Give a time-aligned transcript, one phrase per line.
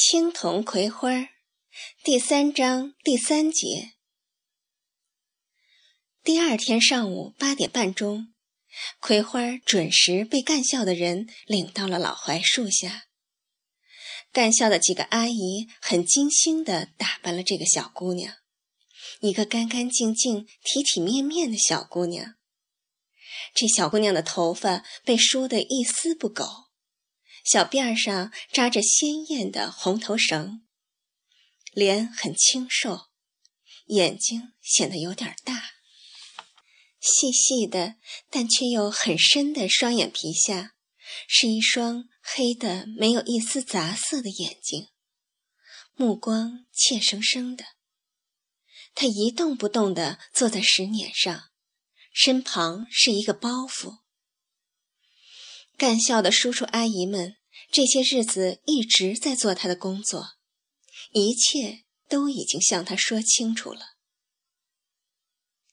[0.00, 1.28] 青铜葵花
[2.04, 3.94] 第三章第三节。
[6.22, 8.32] 第二天上午八点半钟，
[9.00, 13.08] 葵花准时被干校的人领到了老槐树下。
[14.30, 18.32] 干校的几个阿姨很精心地打扮了这个小姑娘，
[19.18, 22.36] 一个干干净净、体体面面的小姑娘。
[23.52, 26.67] 这小姑娘的头发被梳得一丝不苟。
[27.44, 30.66] 小辫儿上扎着鲜艳的红头绳，
[31.72, 33.08] 脸很清瘦，
[33.86, 35.70] 眼睛显得有点大。
[37.00, 37.94] 细细的
[38.28, 40.74] 但却又很深的双眼皮下，
[41.26, 44.88] 是一双黑的没有一丝杂色的眼睛，
[45.94, 47.64] 目光怯生生的。
[48.94, 51.50] 他一动不动地坐在石碾上，
[52.12, 53.98] 身旁是一个包袱。
[55.78, 57.36] 干校的叔叔阿姨们。
[57.70, 60.24] 这些日子一直在做他的工作，
[61.12, 63.96] 一切都已经向他说清楚了。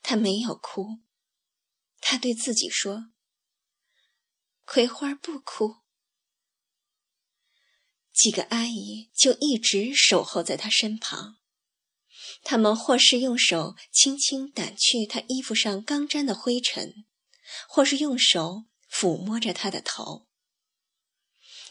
[0.00, 1.00] 他没有哭，
[2.00, 3.10] 他对自己说
[4.64, 5.78] ：“葵花不哭。”
[8.14, 11.38] 几个阿姨就一直守候在他身旁，
[12.42, 17.04] 他们或是用手轻轻掸去他衣服上刚沾的灰尘，
[17.68, 20.26] 或是用手抚摸着他的头。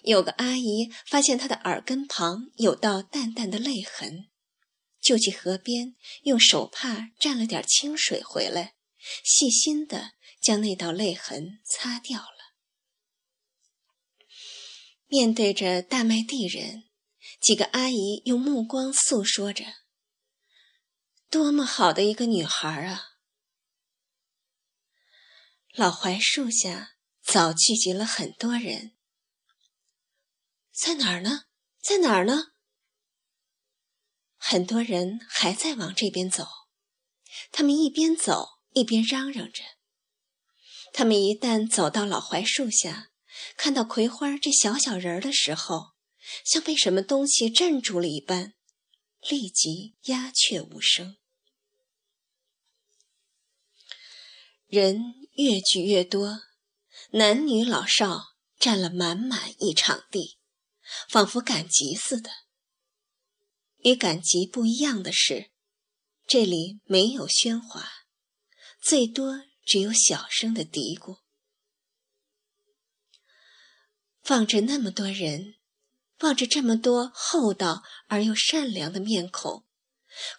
[0.04, 4.30] 有个阿姨发现他的耳根旁有道淡淡的泪痕，
[5.02, 8.76] 就去河边用手帕蘸了点清水回来，
[9.24, 12.56] 细心的将那道泪痕擦掉了。
[15.08, 16.84] 面对着大麦地人，
[17.42, 19.66] 几个阿姨用目光诉说着
[21.30, 23.18] ：“多么好的一个女孩啊！”
[25.76, 26.94] 老槐树下
[27.32, 28.98] 早聚集了很多人。
[30.72, 31.44] 在哪儿呢？
[31.80, 32.54] 在哪儿呢？
[34.36, 36.48] 很多人还在往这边走，
[37.52, 39.64] 他们一边走一边嚷嚷着。
[40.92, 43.12] 他们一旦走到老槐树下，
[43.56, 45.92] 看到葵花这小小人儿的时候，
[46.44, 48.56] 像被什么东西镇住了一般，
[49.30, 51.18] 立即鸦雀无声。
[54.66, 56.42] 人越聚越多，
[57.12, 60.40] 男女老少占了满满一场地。
[61.08, 62.32] 仿佛赶集似的。
[63.84, 65.52] 与赶集不一样的是，
[66.26, 67.88] 这里没有喧哗，
[68.82, 71.20] 最多只有小声的嘀咕。
[74.30, 75.58] 望着那么多人，
[76.22, 79.66] 望着这么多厚道而又善良的面孔，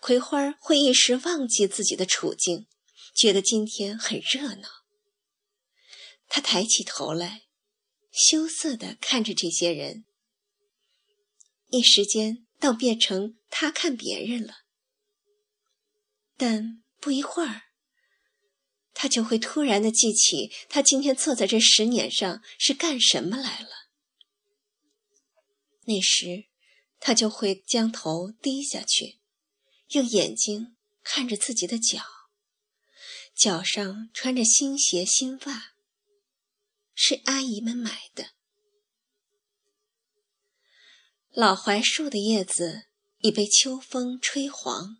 [0.00, 2.66] 葵花会一时忘记自己的处境，
[3.14, 4.79] 觉得今天很热闹。
[6.30, 7.42] 他抬起头来，
[8.12, 10.04] 羞涩地看着这些人。
[11.68, 14.60] 一时间，倒变成他看别人了。
[16.36, 17.64] 但不一会儿，
[18.94, 23.68] 他就会突然的记起，他今天坐在这石碾上是干什么来了。
[25.86, 26.46] 那时，
[27.00, 29.18] 他就会将头低下去，
[29.88, 32.04] 用眼睛看着自己的脚，
[33.34, 35.72] 脚上穿着新鞋新袜，
[37.02, 38.32] 是阿姨们买的。
[41.30, 42.88] 老槐树的叶子
[43.20, 44.98] 已被秋风吹黄，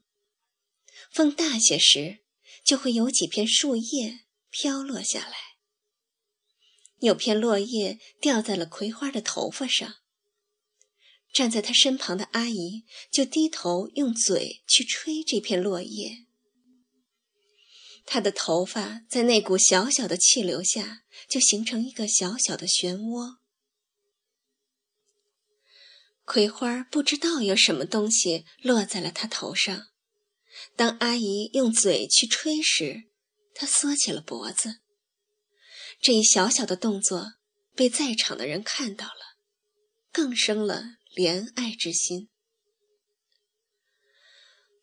[1.13, 2.25] 风大些时，
[2.65, 5.37] 就会有几片树叶飘落下来。
[7.01, 9.97] 有片落叶掉在了葵花的头发上，
[11.35, 16.25] 站在他身旁的阿姨就低头用嘴去吹这片落叶。
[18.13, 23.37] 她的头发在那股小小的气流下，就形成一个小小的漩涡。
[26.25, 29.91] 葵花不知道有什么东西落在了他头上。
[30.75, 33.05] 当阿姨用嘴去吹时，
[33.55, 34.81] 他缩起了脖子。
[36.01, 37.35] 这一小小的动作
[37.77, 39.37] 被在场的人看到了，
[40.11, 40.83] 更生了
[41.17, 42.29] 怜爱之心。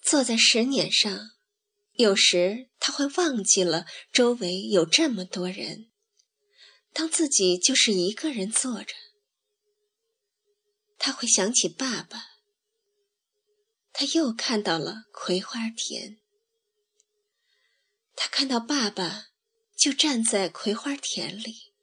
[0.01, 1.31] 坐在石碾上，
[1.97, 5.89] 有时他会忘记了周围有这么多人，
[6.93, 8.93] 当自己就是一个人坐着。
[10.99, 12.23] 他会想起爸爸，
[13.91, 16.19] 他又看到了葵花田。
[18.15, 19.29] 他看到爸爸
[19.75, 21.73] 就站在葵花田里。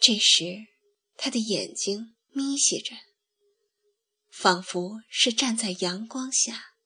[0.00, 0.68] 这时，
[1.16, 2.94] 他的眼睛眯斜着，
[4.30, 6.76] 仿佛是站在阳光下。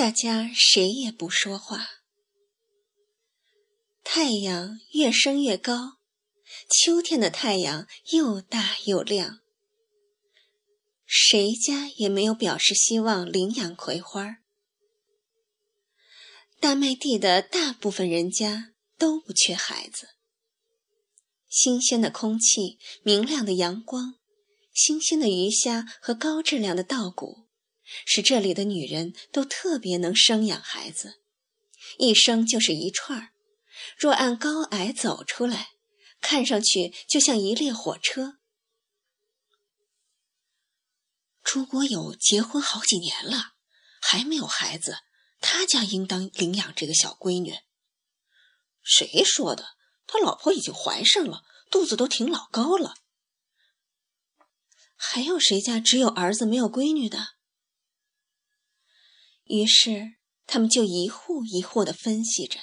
[0.00, 1.86] 大家谁也不说话。
[4.02, 5.98] 太阳越升越高。
[6.70, 9.40] 秋天的太阳又大又亮，
[11.04, 14.38] 谁家也没有表示希望领养葵花。
[16.58, 20.08] 大麦地的大部分人家都不缺孩子。
[21.46, 24.14] 新鲜的空气、明亮的阳光、
[24.72, 27.49] 新鲜的鱼虾和高质量的稻谷，
[28.06, 31.20] 使这里的女人都特别能生养孩子，
[31.98, 33.30] 一生就是一串儿。
[33.98, 35.70] 若按高矮走出来，
[36.20, 38.38] 看上去就像一列火车。
[41.42, 43.54] 朱国友结婚好几年了，
[44.00, 44.98] 还没有孩子，
[45.40, 47.54] 他家应当领养这个小闺女。
[48.82, 49.76] 谁说的？
[50.06, 52.94] 他老婆已经怀上了，肚子都挺老高了。
[54.96, 57.39] 还有谁家只有儿子没有闺女的？
[59.50, 60.14] 于是
[60.46, 62.60] 他们就一户一户的分析着。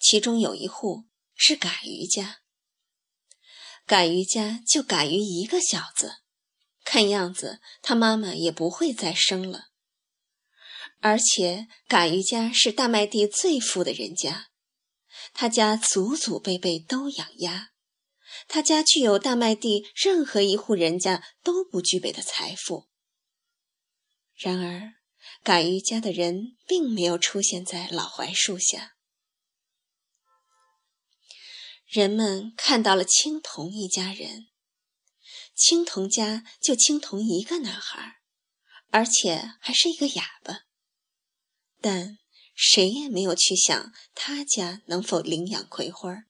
[0.00, 1.04] 其中有一户
[1.36, 2.40] 是嘎鱼家，
[3.86, 6.16] 嘎鱼家就嘎于一个小子，
[6.84, 9.68] 看样子他妈妈也不会再生了。
[11.00, 14.48] 而且嘎鱼家是大麦地最富的人家，
[15.32, 17.70] 他家祖祖辈辈都养鸭，
[18.48, 22.88] 他家具有大麦地任何一户人家都不具备的财富。
[24.34, 24.97] 然而，
[25.42, 28.96] 嘎于家的人并没有出现在老槐树下。
[31.86, 34.48] 人们看到了青铜一家人，
[35.54, 38.20] 青铜家就青铜一个男孩，
[38.90, 40.66] 而且还是一个哑巴。
[41.80, 42.18] 但
[42.54, 46.24] 谁也没有去想他家能否领养葵花，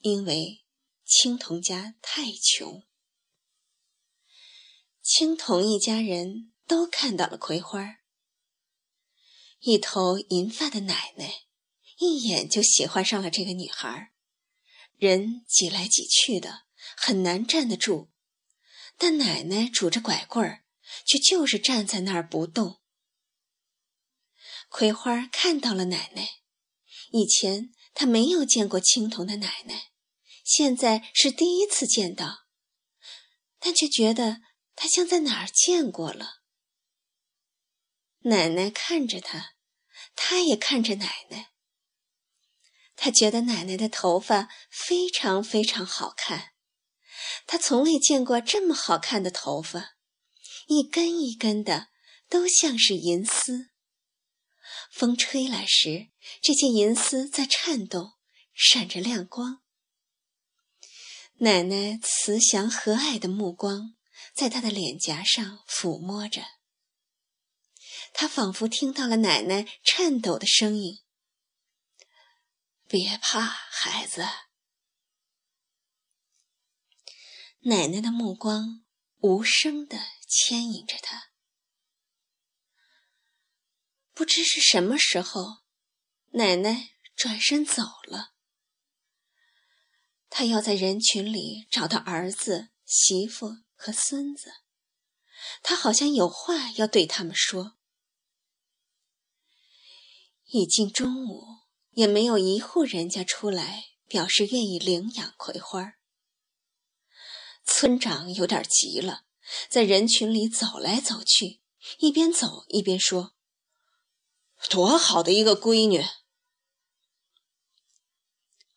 [0.00, 0.64] 因为
[1.04, 2.82] 青铜家太穷。
[5.02, 7.96] 青铜一家人都看到了葵花，
[9.64, 11.44] 一头银发的奶奶
[11.98, 14.12] 一眼就喜欢上了这个女孩。
[14.96, 16.64] 人挤来挤去的，
[16.96, 18.10] 很难站得住。
[18.98, 20.64] 但奶奶拄着拐棍儿，
[21.06, 22.80] 却就是站在那儿不动。
[24.68, 26.28] 葵花看到了奶奶，
[27.12, 29.92] 以前她没有见过青铜的奶奶，
[30.44, 32.46] 现在是第一次见到，
[33.60, 34.38] 但却觉得
[34.74, 36.42] 她像在哪儿见过了。
[38.24, 39.51] 奶奶看着她，
[40.14, 41.52] 他也看着奶奶。
[42.94, 46.52] 他觉得奶奶的头发非常非常好看，
[47.46, 49.96] 他从未见过这么好看的头发，
[50.66, 51.88] 一根一根的，
[52.28, 53.70] 都像是银丝。
[54.92, 56.10] 风吹来时，
[56.40, 58.12] 这些银丝在颤动，
[58.54, 59.62] 闪着亮光。
[61.38, 63.96] 奶奶慈祥和蔼的目光
[64.32, 66.42] 在他的脸颊上抚摸着，
[68.12, 71.02] 他仿佛听到了奶奶颤抖的声音。
[72.86, 74.26] 别怕，孩子。
[77.60, 78.84] 奶奶的目光
[79.18, 79.98] 无声的
[80.28, 81.30] 牵引着他。
[84.12, 85.62] 不知是什么时候，
[86.32, 88.34] 奶奶转身走了。
[90.28, 94.52] 她要在人群里找到儿子、媳妇和孙子。
[95.62, 97.78] 她好像有话要对他们说。
[100.52, 101.62] 已经中午。
[101.94, 105.92] 也没有一户人家出来表示愿意领养葵花。
[107.66, 109.24] 村长有点急了，
[109.68, 111.60] 在人群里走来走去，
[111.98, 113.34] 一边走一边说
[114.70, 116.02] ：“多好的一个闺女！”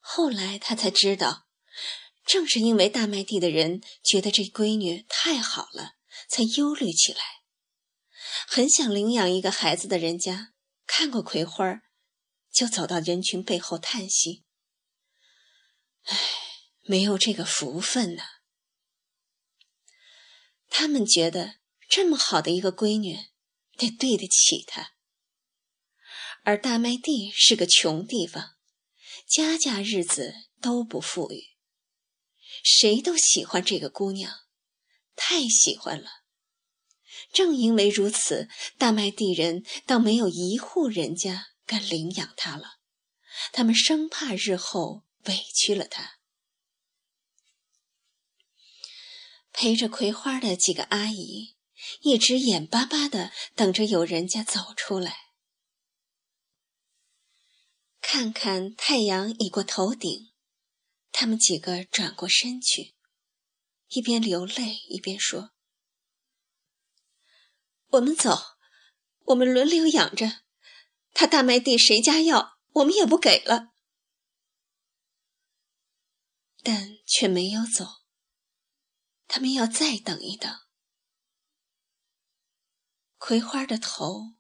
[0.02, 1.48] 后来他才知道，
[2.26, 5.94] 正是因为大麦地的人觉得这闺女太好了，
[6.28, 7.22] 才忧虑起来，
[8.46, 10.54] 很想领养一个孩子的人家
[10.86, 11.82] 看过葵花。
[12.54, 14.46] 就走到人群背后叹息
[16.08, 16.18] ：“唉，
[16.84, 18.24] 没有这个福分呢。”
[20.72, 21.58] 他们觉得
[21.90, 23.18] 这么好的一个闺女，
[23.76, 24.94] 得对得起她。
[26.44, 28.56] 而大麦地是个穷地方，
[29.28, 31.58] 家家日子都不富裕，
[32.64, 34.34] 谁都喜欢这个姑娘，
[35.14, 36.24] 太喜欢了。
[37.36, 38.50] 正因为如此，
[38.80, 41.48] 大麦地人倒没有一户人家。
[41.68, 42.78] 敢领养他了，
[43.52, 46.20] 他们生怕日后委屈了他。
[49.52, 51.56] 陪着葵花的几个阿姨
[52.02, 55.16] 一直眼巴巴的等着有人家走出来，
[58.00, 60.32] 看看太阳已过头顶，
[61.12, 62.94] 他们几个转过身去，
[63.88, 65.50] 一边流泪一边说
[67.96, 68.38] ：“我们走，
[69.26, 70.44] 我们轮流养着。”
[71.18, 73.74] 他大麦地谁家要，我们也不给了。
[76.62, 77.86] 但却没有走，
[79.28, 80.54] 他们要再等一等。
[83.18, 84.36] 葵花的头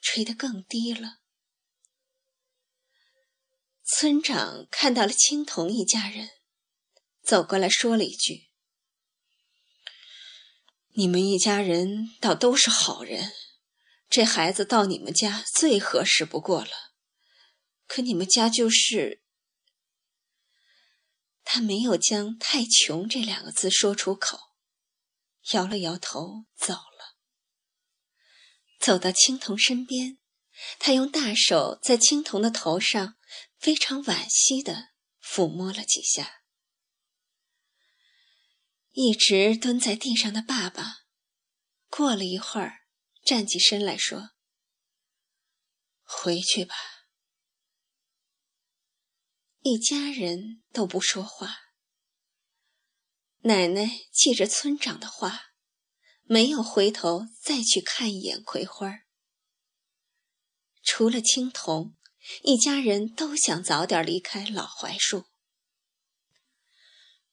[0.00, 1.20] 垂得更低了。
[3.84, 6.28] 村长看到了青铜一家人，
[7.22, 8.47] 走过来说了一句
[10.98, 13.32] ：“你们一家人倒都是好人，
[14.10, 16.72] 这孩子到你们家最合适不过了。
[17.86, 19.22] 可你们家就是……”
[21.44, 24.40] 他没有将“太穷”这两个字说出口，
[25.52, 27.14] 摇了摇头走了。
[28.80, 30.18] 走到青铜身边，
[30.80, 33.14] 他用大手在青铜的头上。
[33.56, 34.90] 非常惋惜的
[35.20, 36.37] 抚摸了几下，
[39.00, 41.04] 一直蹲在地上的爸爸，
[41.88, 42.80] 过了一会儿，
[43.24, 44.30] 站起身来说
[46.02, 46.74] ：“回去吧。”
[49.62, 51.58] 一家人都不说话。
[53.42, 55.52] 奶奶记着村长的话，
[56.24, 59.02] 没有回头再去看一眼葵花
[60.82, 61.94] 除了青铜。
[62.42, 65.26] 一家人都想早点离开老槐树。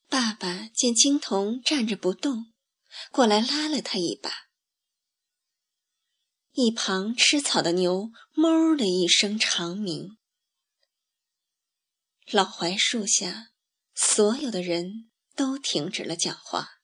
[0.08, 2.54] 爸爸见青铜站着不动，
[3.12, 4.32] 过来拉了他一把。
[6.52, 10.18] 一旁吃草的牛“哞”的一声长鸣。
[12.32, 13.52] 老槐树下，
[13.94, 16.80] 所有的人都停止了讲话。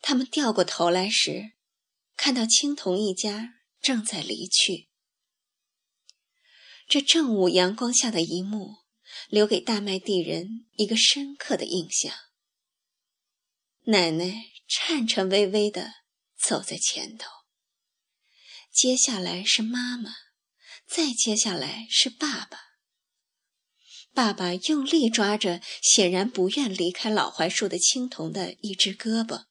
[0.00, 1.52] 他们掉过头来时，
[2.16, 4.88] 看到青铜一家正在离去。
[6.88, 8.83] 这正午阳光下的一幕，
[9.28, 12.14] 留给大麦地人一个深刻的印象。
[13.86, 15.92] 奶奶颤颤巍巍地
[16.38, 17.28] 走在前头，
[18.72, 20.10] 接下来是妈妈，
[20.86, 22.58] 再接下来是爸爸。
[24.12, 29.46] 爸爸用力抓着显然不愿离开老槐树的青铜的一只胳膊，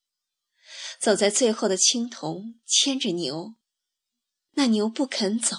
[0.99, 3.55] 走在最后的青铜牵着牛，
[4.51, 5.57] 那牛不肯走。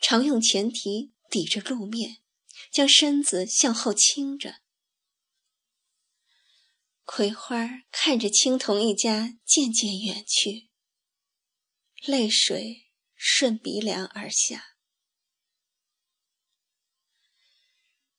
[0.00, 2.22] 常用前蹄抵着路面，
[2.70, 4.60] 将身子向后倾着。
[7.04, 10.68] 葵花看着青铜一家渐渐远去，
[12.04, 14.76] 泪水顺鼻梁而下。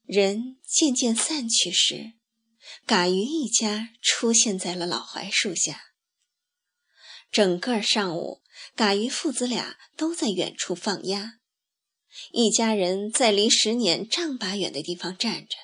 [0.03, 2.13] 人渐渐散去时，
[2.88, 5.94] 嘎鱼一家出现在了老槐树下。
[7.32, 8.41] 整个上午，
[8.75, 11.38] 嘎鱼父子俩都在远处放鸭。
[12.32, 15.56] 一家人在离石碾丈把远的地方站着，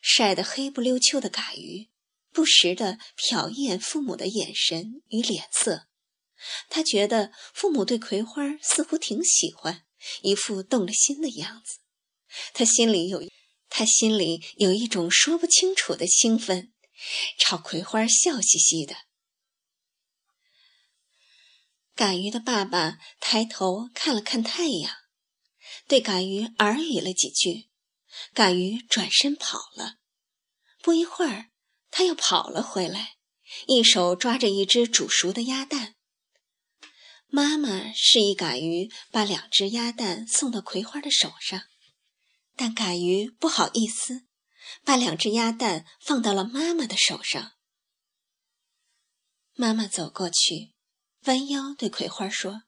[0.00, 1.88] 晒得黑不溜秋的嘎鱼，
[2.32, 5.88] 不时地瞟一眼父母的眼神与脸色。
[6.68, 9.84] 他觉得父母对葵花似乎挺喜欢，
[10.22, 11.78] 一副动了心的样子。
[12.52, 13.22] 他心里有，
[13.68, 16.72] 他心里有一种说不清楚的兴奋，
[17.38, 18.96] 朝葵花笑嘻嘻的。
[21.94, 25.01] 嘎鱼的爸爸抬头看了看太阳。
[25.92, 27.68] 对嘎鱼耳语了几句，
[28.32, 29.98] 嘎鱼转身跑了。
[30.80, 31.50] 不一会儿，
[31.90, 33.18] 他又跑了回来，
[33.66, 35.96] 一手抓着一只煮熟的鸭蛋。
[37.26, 41.64] 妈妈示意嘎鱼把两只鸭蛋送到葵花的手上，
[42.56, 44.24] 但嘎鱼不好意思，
[44.84, 47.52] 把两只鸭蛋放到了妈妈的手上。
[49.52, 50.72] 妈妈走过去，
[51.24, 52.62] 弯腰对葵花说：“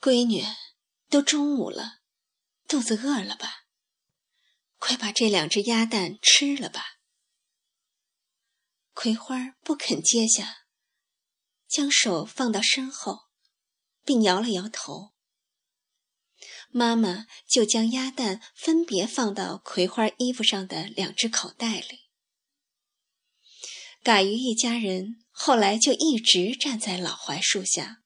[0.00, 0.44] 闺女。”
[1.10, 1.98] 都中午了，
[2.68, 3.66] 肚子饿了吧？
[4.78, 7.00] 快把这两只鸭蛋吃了吧。
[8.92, 10.66] 葵花不肯接下，
[11.66, 13.22] 将手放到身后，
[14.04, 15.12] 并摇了摇头。
[16.70, 22.08] 妈妈就将鸭蛋分别放到葵花衣服上的两只口袋里。
[24.04, 28.02] 嘎鱼一家人后来就一直站在老槐树下，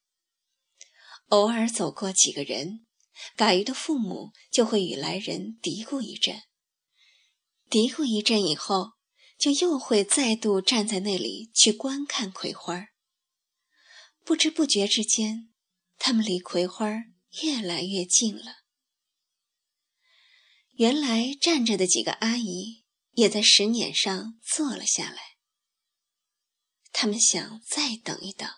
[1.27, 2.84] 偶尔走过几个人。
[3.35, 6.43] 嘎鱼的父母就会与来人嘀咕一阵，
[7.69, 8.93] 嘀咕一阵以后，
[9.37, 12.87] 就又会再度站在那里去观看葵花。
[14.23, 15.53] 不知不觉之间，
[15.97, 16.89] 他们离葵花
[17.43, 18.63] 越来越近了。
[20.71, 25.37] 原来站着的几个阿姨也在石碾上坐了下来，
[26.91, 28.49] 他们想再等一等。